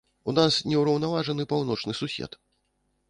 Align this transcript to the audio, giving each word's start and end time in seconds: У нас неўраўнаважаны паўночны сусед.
У 0.31 0.33
нас 0.37 0.53
неўраўнаважаны 0.71 1.45
паўночны 1.53 1.93
сусед. 2.01 2.31